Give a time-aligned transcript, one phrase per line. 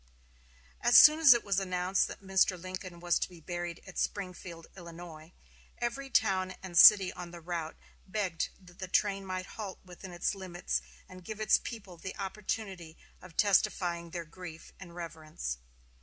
[0.81, 2.59] As soon as it was announced that Mr.
[2.59, 5.31] Lincoln was to be buried at Springfield, Illinois,
[5.77, 7.77] every town and city on the route
[8.07, 12.97] begged that the train might halt within its limits and give its people the opportunity
[13.21, 15.59] of testifying their grief and reverence.